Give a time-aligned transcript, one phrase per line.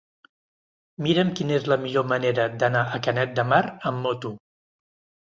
[1.07, 3.59] Mira'm quina és la millor manera d'anar a Canet de Mar
[3.91, 4.33] amb moto.